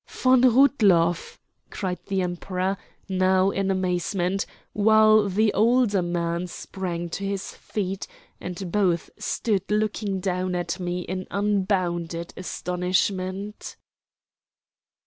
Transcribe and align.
"Von 0.07 0.41
Rudloff?" 0.41 1.37
cried 1.69 1.99
the 2.07 2.23
Emperor, 2.23 2.75
now 3.07 3.51
in 3.51 3.69
amazement, 3.69 4.47
while 4.73 5.29
the 5.29 5.53
older 5.53 6.01
man 6.01 6.47
sprang 6.47 7.07
to 7.09 7.23
his 7.23 7.51
feet, 7.53 8.07
and 8.39 8.71
both 8.71 9.11
stood 9.19 9.61
looking 9.69 10.19
down 10.19 10.55
at 10.55 10.79
me 10.79 11.01
in 11.01 11.27
unbounded 11.29 12.33
astonishment. 12.35 13.75